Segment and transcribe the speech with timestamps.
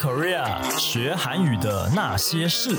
[0.00, 2.70] Korea 学韩语的那些事。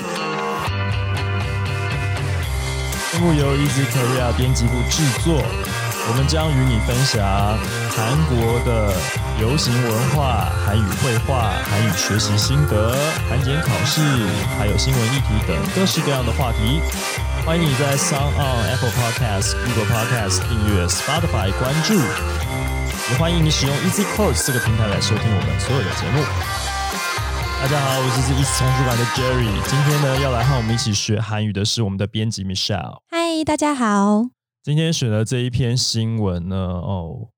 [3.11, 5.43] 节目由 Easy Korea 编辑部制作，
[6.07, 7.21] 我们将与你分享
[7.91, 8.93] 韩国的
[9.37, 12.95] 流行文化、韩语绘画、韩语学习心得、
[13.27, 13.99] 韩检考试，
[14.57, 16.79] 还有新闻议题等各式各样的话题。
[17.45, 21.95] 欢迎你在 Sound on Apple Podcast、Google Podcasts 订阅，Spotify 关注，
[23.11, 26.23] 也欢迎你使用 Easy Course 这个平台来收听我们所有的节目。
[27.61, 33.01] 大家好，我是这 Easy 丛书馆的 Jerry，今天呢要来和我们一起学韩语的是我们的编辑 Michelle。
[33.09, 34.29] 嗨，大家好。
[34.63, 37.31] 今天选的这一篇新闻呢，哦，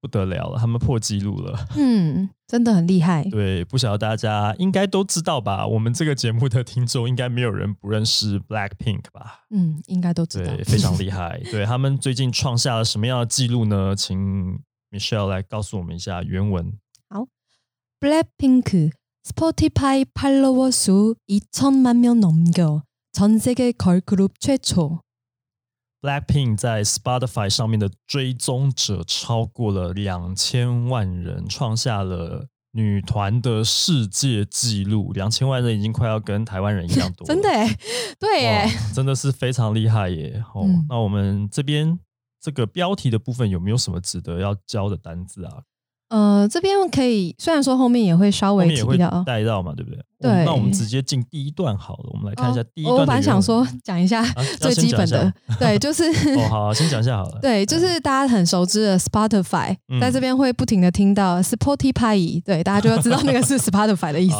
[0.00, 1.68] 不得了了，他们破纪录了。
[1.76, 3.22] 嗯，真的很厉害。
[3.30, 5.64] 对，不晓得大家应该都知道吧？
[5.64, 9.44] 我们这个节目的听众应该没有人不认识 Black Pink 吧？
[9.50, 10.52] 嗯，应该都知道。
[10.52, 11.38] 对，非常厉害。
[11.52, 13.94] 对他们最近创下了什么样的记录呢？
[13.94, 14.58] 请
[14.90, 16.76] Michelle 来告诉我们一下原文。
[17.08, 17.28] 好
[19.23, 25.01] ，Blackpink Spotify 팔로워 수 2천만 명 넘겨 전 세계 걸그룹 최초.
[26.01, 35.11] Blackpink 在 Spotify 上面的追踪者超过了两千万人，创下了女团的世界纪录。
[35.11, 37.67] 两千万人已经快要跟台湾人一样多，真的哎，
[38.17, 40.41] 对哎，真的是非常厉害耶！
[40.53, 41.99] 哦，那我们这边
[42.39, 45.63] 这个标题的部分有没有什么值得要教的单字啊？
[46.09, 49.99] 呃，这边可以，虽然说后面也会稍微提到带到嘛，对不对？
[50.19, 52.95] 对，那我们直接进第一段好了，我们来看一下第一段。
[52.95, 54.23] 我本来想说讲一下
[54.59, 56.03] 最基本的，对，就是
[56.35, 57.39] 哦，好，先讲一下好了。
[57.43, 64.35] 对，就是大家很熟知的 Spotify，在这边会不停的听到 Spotify，对，大家就要知道那个是 Spotify 的意思，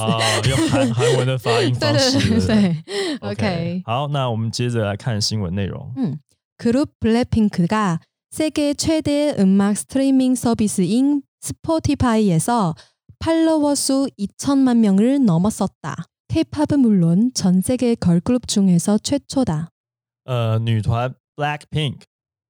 [0.49, 2.47] 用韩韩文的发音方式。
[2.47, 2.75] 对，
[3.21, 3.83] OK。
[3.85, 5.93] 好，那我们接着来看新闻内容。
[5.95, 6.17] 嗯
[6.57, 7.99] 그룹 블랙핑크가
[8.31, 12.75] 세계 최대 음악 스트리밍 서비스인 스포티파이에서
[13.19, 16.05] 팔로워 수 2천만 명을 넘었었다.
[16.29, 19.69] K-팝은 물론 전 세계 걸그룹 중에서 최초다.
[20.25, 22.01] 呃，女团 Blackpink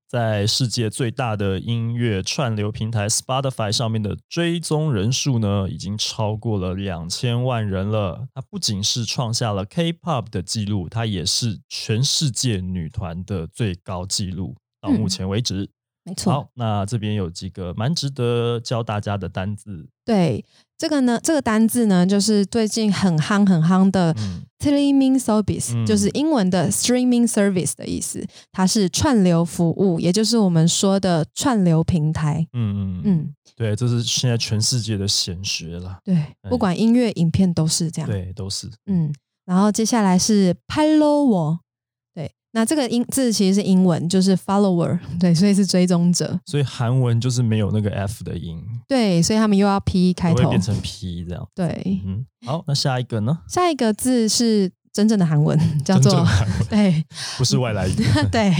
[0.07, 8.28] 在世界最大的音乐串流平台 Spotify 上面的追踪人数呢，已经超过了两千万人了。
[8.34, 14.56] 它不仅是创下了 K-pop 的纪录，它也是全世界女团的最高纪录。
[14.81, 15.69] 到目前为止。
[16.06, 19.88] 没错，好，那这边有几个蛮值得教大家的单字。
[20.04, 20.44] 对，
[20.76, 24.14] 这个呢，这个单字呢，就是最近很夯很夯的
[24.59, 28.22] streaming service，就是英文的 streaming service 的意思，
[28.53, 32.47] 它是串流服务，也就是我们说的串流平台。
[32.53, 36.00] 嗯嗯嗯，对，这是现在全世界的显学了。
[36.04, 38.10] 对，不管音乐、影片都是这样。
[38.10, 38.70] 对，都是。
[38.84, 39.10] 嗯，
[39.47, 41.60] 然后接下来是 follow。
[42.56, 46.38] 那这个英字其实是英文，就是 follower， 对，所以是追踪者。
[46.47, 48.62] 所以韩文就是没有那个 f 的音。
[48.87, 51.48] 对，所以他们又要 p 开头，变成 p 这样。
[51.53, 53.41] 对，嗯，好，那下一个呢？
[53.48, 56.25] 下一个字是真正的韩文，叫做
[56.70, 57.04] 对，
[57.37, 57.93] 不是外来语。
[58.31, 58.53] 对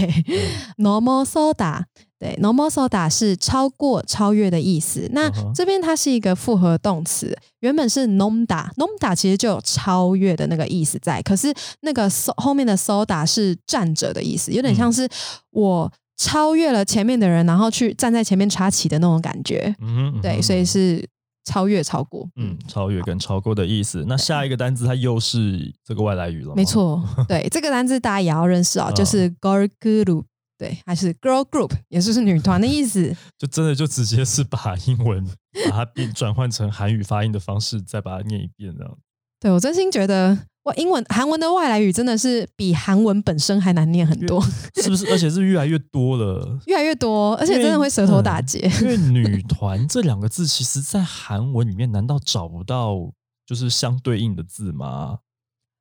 [0.77, 1.83] ，normal soda。
[2.17, 5.09] 对，normal soda 是超过、超越的意思。
[5.11, 11.21] 那这边它是一个复合动词，原本是 nomda，nomda 其实就有超越的那个意思在。
[11.21, 15.07] 可是那个 so 后面的 soda 是站着的意思，有点像是
[15.51, 19.75] 我超越了前面的人，然后去站在前面插旗的那种感觉。
[19.81, 21.05] 嗯，对，所以是
[21.43, 22.25] 超越、超过。
[22.37, 24.05] 嗯，超越跟超过的意思。
[24.07, 26.55] 那下一个单字它又是这个外来语了。
[26.55, 30.23] 没错，对，这个单字大家也要认识啊， 就是 girl group。
[30.57, 33.15] 对，还是 girl group，也就是女团的意思。
[33.37, 35.25] 就真的就直接是把英文
[35.69, 38.97] 把它变转换成韩语发音的方式，再把它念一遍这样。
[39.39, 44.41] 对我真心觉得，哇，英文韩文的外来语真的是比韩文本身还难念很多，
[44.81, 45.11] 是不是？
[45.11, 48.59] 而且是越来越多了，越来越多，而且真的会舌头打结。
[48.81, 53.11] 因为“女团”这两个字，其实在韩文里面难道找不到
[53.45, 55.19] 就是相对应的字吗？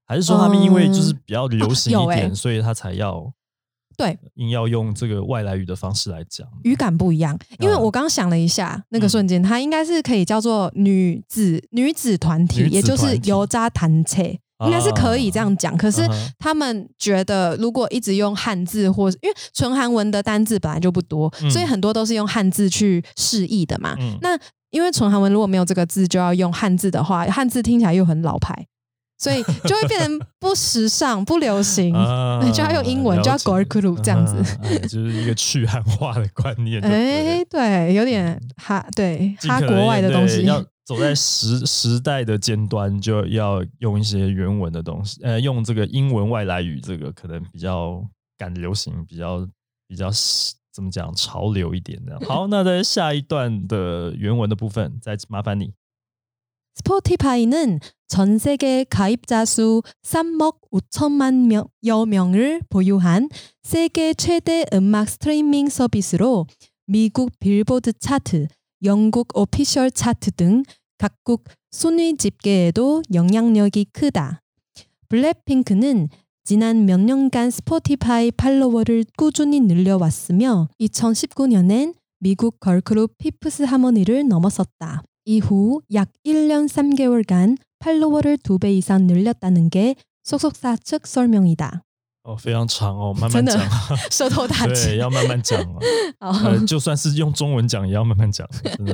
[0.05, 3.33] 还是说他们因为就是比较流行一点，所以他才要？
[3.97, 7.39] 对，硬要用这个外来语的方式来讲，语感不一样。
[7.59, 15.77] 因为我刚想了一下，那个瞬间，它应该是可以叫做女子女子团体，也就是油渣弹车，应该是可以这样讲。
[15.77, 16.03] 可是
[16.39, 23.97] 他们觉得，如果一直用汉字，或因为纯韩文的单字本来就不多，所以很多都是用汉字去示意的嘛。
[24.21, 24.39] 那
[24.71, 28.67] 因为纯韩文如果没有这个字，就要用汉字的话，汉字听起来又很老牌。
[29.25, 31.95] 所以就会变成不时尚、不流行，
[32.53, 34.37] 就要用英文，就要 g o r k u 这样子，
[34.83, 36.79] 就是一个去汉化的观念。
[36.83, 40.45] 哎，对，有点哈，对，哈国外的东西。
[40.45, 48.05] 要走在时时代的尖端，就要用一些原文的东西，呃，用这个英文外来语，这个可能比较
[48.37, 49.49] 赶流行，比较
[49.89, 50.11] 比较
[50.71, 52.21] 怎么讲潮流一点的。
[52.29, 55.73] 好，那在下一段的原文的部分，再麻烦你。
[56.75, 63.29] 스포티파이는 전 세계 가입자 수 3억 5천만 명여 명을 보유한
[63.63, 66.47] 세계 최대 음악 스트리밍 서비스로
[66.87, 68.49] 미국 빌보드 차트,
[68.83, 70.63] 영국 오피셜 차트 등
[70.99, 74.43] 각국 순위 집계에도 영향력이 크다.
[75.09, 76.09] 블랙핑크는
[76.45, 85.03] 지난 몇 년간 스포티파이 팔로워를 꾸준히 늘려왔으며 2019년엔 미국 걸그룹 피프스 하모니를 넘어섰다.
[85.26, 91.84] 이후 약 1년 3개월간 팔로워를 2배 이상 늘렸다는 게 소속사 측 설명이다.
[92.24, 93.58] 哦，非常长哦， 慢慢讲，
[94.12, 95.80] 舌头打结，对，要慢慢讲哦。
[96.20, 98.46] 呃， 就算是用中文讲，也要慢慢讲，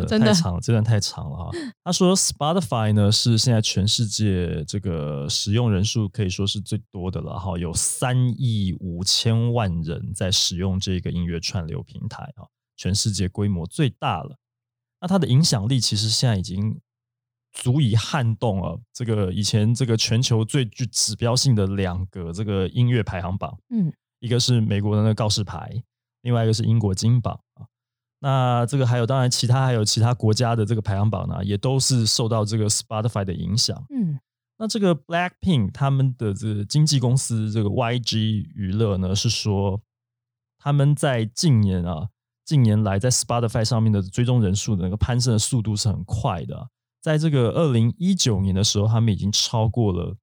[0.08, 1.50] 真的太长，这段太长了哈。
[1.84, 12.46] 他说，Spotify 呢是现在全世界这个使用人数可以说是最多的了哈，有三亿五千万人在使用这个音乐串流平台啊，
[12.78, 14.38] 全世界规模最大了。
[15.00, 16.81] 那它的影响力其实现在已经。
[17.52, 18.81] 足以撼动了！
[18.93, 25.82] 这个以前这个全球最具指标性的两个这个音乐排行榜，嗯，一个是美国的那个告示牌，
[26.23, 27.67] 另外一个是英国金榜啊。
[28.20, 33.85] 那这个还有当然其他还有其他国家的这个排行榜呢，也都是受到这个 Spotify 的影响。
[33.93, 34.20] 嗯，
[34.56, 39.82] 那这个 Blackpink 他们的这个经纪公司这个 YG 娱乐呢，是说
[40.56, 42.11] 他们在近年啊
[42.50, 46.69] 近年来在 Spotify 上面的追踪人数的那个攀升的速度是很快的。
[47.00, 50.17] 在这个二零一九年的时候，他们已经超过了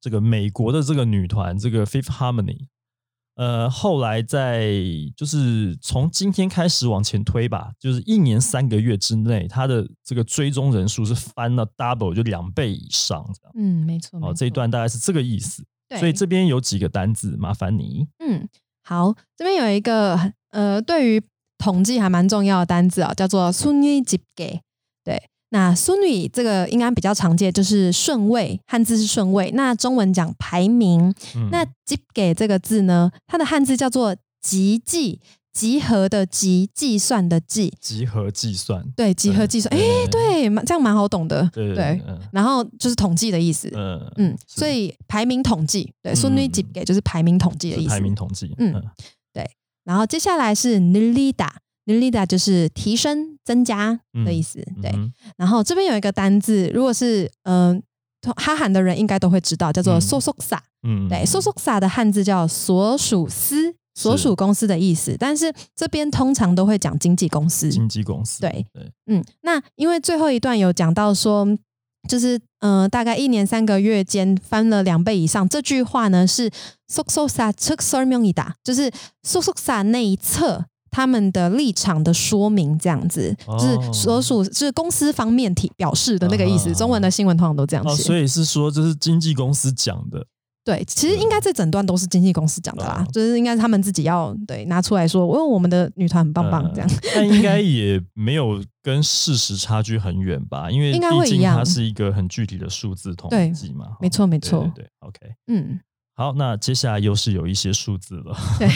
[0.00, 2.68] 这个美国的这个女团这个 Fifth Harmony。
[3.34, 4.72] 呃，后来在
[5.14, 13.52] 就是从今天开始往前推吧，就是一年三个月之内，它的这个追踪人数是翻了 double，就两倍以上这样。
[13.56, 14.18] 嗯，没错。
[14.22, 15.62] 哦，这一段大概是这个意思。
[15.98, 18.08] 所以这边有几个单字，麻烦你。
[18.20, 18.48] 嗯，
[18.82, 21.22] 好，这边有一个呃，对于
[21.58, 24.60] 统计还蛮重要的单字啊，叫做 “suni jibge”。
[25.04, 25.20] 对，
[25.50, 29.50] 那 “suni” 这个应该比较常见，就是顺位，汉字是顺位。
[29.52, 31.12] 那中文讲排名，
[31.50, 35.20] 那 “jibge” 这个字呢，它的汉字叫做“集计”，
[35.52, 38.84] 集合的“集”，计算的“计”，集合计算。
[38.94, 41.48] 对，集合计算，哎，对，这样蛮好懂的。
[41.52, 42.00] 对，
[42.30, 43.68] 然后就是统计的意思。
[43.74, 47.88] 嗯嗯，所以排名统计，对，“suni jibge” 就是排名统计的意思。
[47.88, 48.80] 排名统计，嗯。
[49.88, 51.48] 然后接下来是 nilida。
[51.88, 54.92] Lida 就是提升、增加的意思，对。
[55.38, 57.82] 然后这边有一个单字，如果是嗯
[58.36, 60.58] 哈韩的人应该都会知道，叫做 “sososa”。
[60.82, 65.16] 嗯，对，“sososa” 的汉字叫所属司、所属公司的意思。
[65.18, 67.70] 但是这边通常都会讲经纪公司。
[67.70, 68.92] 经纪公司，对对。
[69.06, 71.46] 嗯，那因为最后一段有讲到说，
[72.06, 75.48] 就是，嗯，大概一年三个月间翻了两倍以上。
[75.48, 76.50] 这句话呢是
[76.86, 77.52] “so so sad”，
[78.62, 78.90] 就是
[79.26, 86.72] “soksa” 那一侧他们的立场的说明，这样子，就是所属，就是公司方面提表示的那个意思。
[86.74, 90.26] 中文的新闻通常都这样哦，所以是说这是经纪公司讲的。
[90.67, 96.89] 对，其实应该这整段都是经纪公司讲的啦，就是应该他们自己要对拿出来说，因为我们的女团很棒棒这样。
[97.13, 100.71] 但应该也没有跟事实差距很远吧？
[100.71, 103.97] 因为毕竟它是一个很具体的数字统计嘛。
[103.99, 104.71] 没错，没错。
[104.73, 105.81] 对，OK，嗯。
[106.15, 108.33] 好，那接下来又是有一些数字了。
[108.59, 108.69] 对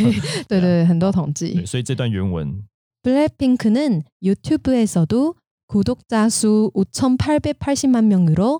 [0.48, 1.66] 对对，很多统计。
[1.66, 2.64] 所以这段原文，
[3.04, 5.36] Blackpink는 유튜브에서도
[5.68, 8.60] 구독자 수 5,880만 명으로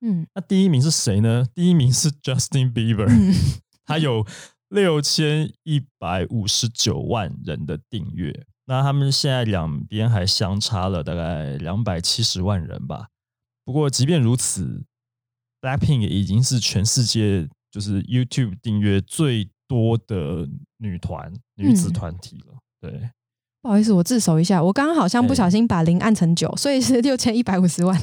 [0.00, 1.46] 嗯，那第一名是谁呢？
[1.54, 3.08] 第一名是 Justin Bieber，
[3.84, 4.26] 他有
[4.68, 13.08] 六千一百五十九万人的订阅，那他们现在两边还相差了大概两百七十万人吧。
[13.64, 14.84] 不过即便如此
[15.60, 19.50] ，Blackpink 已经是全世界就是 YouTube 订阅最。
[19.70, 23.08] 多的女团、女子团体了，对。
[23.62, 27.94] 不好意思，我自首一下，我刚刚好像不小心把零按成九，所以是六千一百五十万。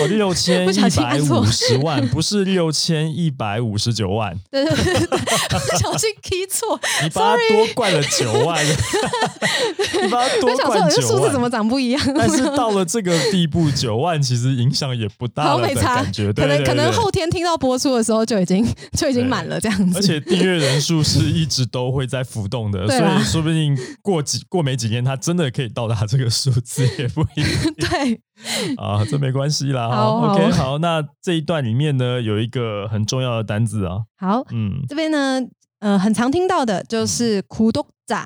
[0.00, 4.36] 哦，六千 一百五十万，不是六千一百五十九万。
[4.50, 8.66] 对 对对，不小心 key 错，你把它多灌了九万。
[8.66, 12.02] 你把它多灌九万，数字怎么长不一样？
[12.16, 16.32] 但是到了这个地步，九万其实影响也不大了的感觉。
[16.32, 18.66] 可能可能后天听到播出的时候就已经
[18.98, 19.96] 就已经满了这样子。
[19.96, 24.63] 而且订阅人数是一直都会在浮动的，所以说不定过几过。
[24.64, 27.74] 没几年，它真的可以到达这个数字，也不一定。
[27.76, 28.20] 对
[28.76, 29.88] 啊，这没关系啦。
[29.88, 34.04] 好，OK，好，那这一段里面呢，有一个很重要的单字啊。
[34.16, 35.40] 好，嗯，这边呢，
[35.80, 38.16] 呃，很常听到的就是“苦读者”。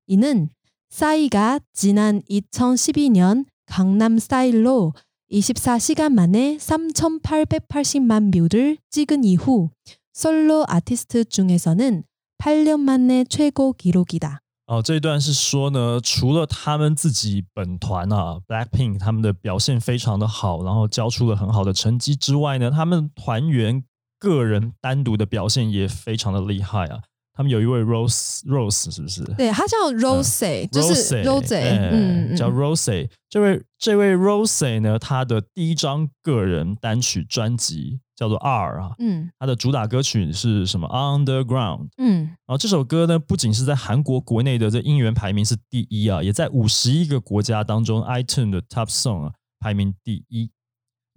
[0.07, 0.49] 이는
[0.89, 4.95] 싸이가 지난 2012년 강남 스타일로
[5.32, 9.70] 24시간 만에 3,880만 뷰를 찍은 이후
[10.14, 12.04] 솔로 아티스트 중에서는
[12.38, 14.40] 8년 만에 최고 기록이다.
[14.68, 23.84] 哦，这一段是说呢，除了他们自己本团啊，Blackpink 他们的表现非常的好，然后交出了很好的成绩之外呢，他们团员
[24.18, 27.02] 个人单独的表现也非常的厉害啊。
[27.41, 29.25] 他们有一位 Rose Rose 是不是？
[29.33, 33.09] 对，他叫 Rose，就是 Rose，嗯，叫 Rose。
[33.31, 50.51] 这位这位 Rose 呢，他的第一张个人单曲专辑叫做 R 啊，嗯，他的主打歌曲是什么？Underground，嗯，然后这首歌呢，不仅是在韩国国内的这音源排名是第一啊，也在五十一个国家当中 iTunes 的 Top Song 啊排名第一。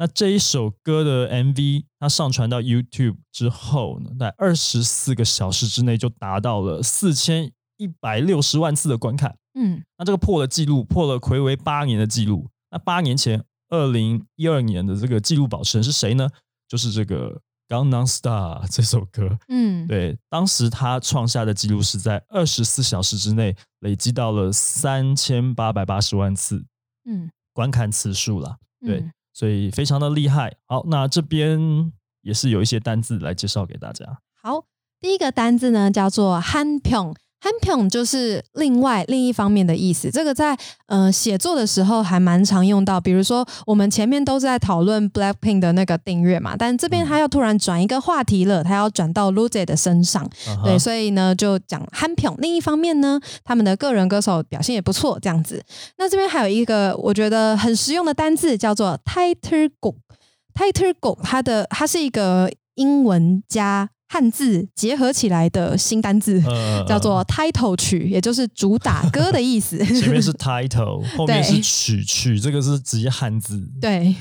[0.03, 9.37] 那这一首歌的 MV，它上传到 YouTube 之后呢，在二十四个小时之内就达到了四千一百六十万次的观看。
[9.53, 12.49] 嗯，那这个破了记录，破了魁违八年的记录。
[12.69, 16.27] 那八年前，二零一二年的这个记录保持人是谁呢？
[16.67, 17.39] 就是这个
[17.73, 19.39] 《Gangnam Star》这首歌。
[19.47, 26.65] 嗯，对，当时他创下的记录是在二十四小时之内累积到了三千八百八十万次。
[27.05, 28.57] 嗯，观看次数了。
[28.85, 29.09] 对。
[29.33, 30.55] 所以非常的厉害。
[30.67, 34.05] 好，那这边也是有一些单字来介绍给大家。
[34.41, 34.65] 好，
[34.99, 36.79] 第一个单字呢叫做 Han
[37.43, 37.45] Pyong。
[37.45, 40.57] h a n p y o n 就是另外另一方面的意思，这个在
[40.87, 43.01] 呃写作的时候还蛮常用到。
[43.01, 50.25] 比如说，我们前面都在讨论 Blackpink 的那个订阅嘛，但这边他要突然转一个话题了，他要转到 l u z e 的身上，
[50.63, 55.61] 对，所以呢就讲 h a n p y o n 另一方面呢，他们的个人歌手表现也不错，这样子。
[55.97, 59.95] 那这边还有一个我觉得很实用的单字叫做 Title Go。
[60.53, 63.89] Title Go 它的它是一个英文加。
[64.13, 66.39] 汉字结合起来的新单字
[66.87, 69.79] 叫做 title 曲，也就是主打歌的意思。
[69.99, 73.59] 前面是 title，后面是曲曲，这个是直接汉字。
[73.81, 74.15] 对，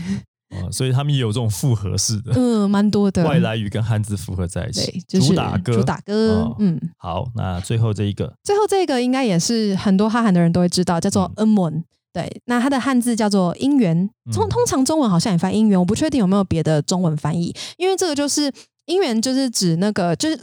[0.71, 3.23] 所以他们也有这种复合式的，嗯，蛮多的。
[3.27, 4.99] 外来语跟汉字复合在一起。
[5.07, 11.85] 主打歌，主打歌，嗯，好，那最后这一个，最后这个应该也是很多哈韩的人都会知道，叫做 o n
[12.15, 18.51] 对，那它的汉字叫做姻缘，通通常中文好像也翻姻缘，我不确定有没有别的中文翻译，因为这个就是。
[18.87, 20.41] 音源就是指那个，就是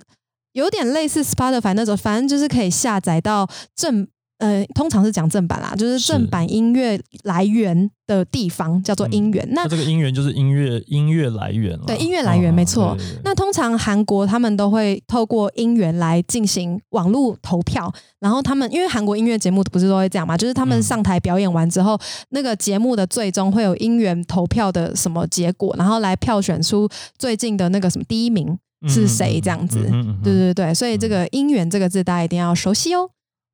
[0.54, 4.08] 有点类似 Spotify 那种，反正就是可以下载到正。
[4.40, 9.46] 呃，通常是讲正版啦，就是正版音乐来源的地方叫做音源。
[9.52, 11.84] 那这个音源就是音乐音乐来源了。
[11.86, 12.96] 对，音乐来源没错。
[13.24, 29.80] 那通常韩国他们都会透过音源来进行网络投票，然后他们因为韩国音乐节目不是都会这样嘛，就是他们上台表演完之后，那个节目的最终会有音源投票的什么结果，然后来票选出最近的那个什么第一名是谁这样子。
[30.24, 33.10] 对对对，所以这个音源这个字大家一定要熟悉哦。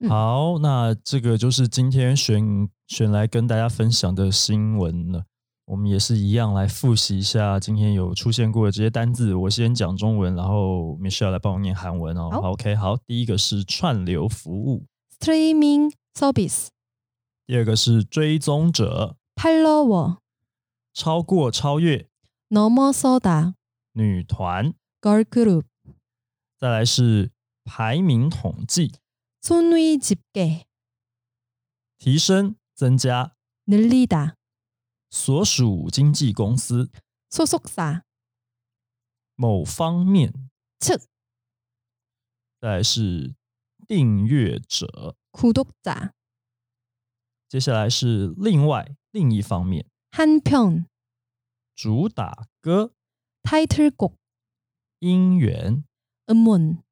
[0.09, 5.25] 好，那这个就是今天选选来跟大家分享的新闻了。
[5.67, 9.35] 我们也是一样来复习一下今天有出现过的这些单字。
[9.35, 12.29] 我先讲中文，然后 Michelle 来帮我念韩文哦。
[12.43, 14.87] OK，好，第一个是串流服务
[15.21, 16.69] （streaming service），
[17.47, 20.17] 第二个是追踪者 （follower），
[20.93, 22.09] 超过、超越
[22.49, 23.53] （넘어서 다），
[23.93, 25.63] 女团 （girl group），
[26.59, 27.31] 再来是
[27.65, 28.95] 排名统计。
[29.45, 30.67] 순위집계
[31.99, 33.35] 提升增加
[33.67, 34.37] 늘리다
[35.11, 36.91] 所属经纪公司
[37.31, 38.05] 소속사
[39.35, 41.01] 某方面，侧
[42.61, 43.35] 再是
[43.89, 46.13] 订阅者，구독 자，
[47.49, 50.87] 接下来是另外另一方面，한 편，
[51.75, 52.93] 主打歌，
[53.43, 54.19] 타이틀 곡，
[54.99, 55.85] 音源，
[56.27, 56.83] 음원。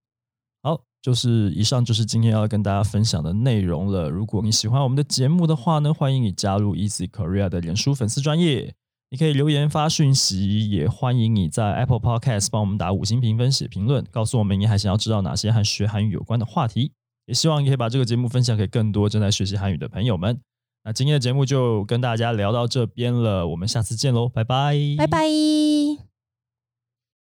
[1.03, 4.09] 就是以上就是今天要跟大家分享的内容了。
[4.09, 8.73] 如果你喜欢我们的节目的话呢，欢迎你加入 Easy Korea 的脸书粉丝专业。
[9.11, 16.93] 你可以留言发讯息，也欢迎你在 Apple Podcast 帮我们打五星评分、写评论，告诉我们你还想要知道哪些和学韩语有关的话题。
[17.25, 20.39] 也希望你可以把这个节目分享给更多正在学习韩语的朋友们。
[20.85, 26.12] 那今天的节目就跟大家聊到这边了，我们下次见喽，拜拜，拜拜。